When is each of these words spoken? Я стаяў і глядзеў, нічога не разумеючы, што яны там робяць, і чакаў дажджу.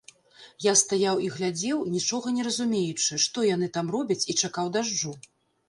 Я 0.65 0.71
стаяў 0.81 1.19
і 1.25 1.29
глядзеў, 1.35 1.83
нічога 1.97 2.33
не 2.39 2.47
разумеючы, 2.49 3.21
што 3.29 3.47
яны 3.55 3.71
там 3.79 3.95
робяць, 3.99 4.21
і 4.31 4.39
чакаў 4.45 4.75
дажджу. 4.79 5.17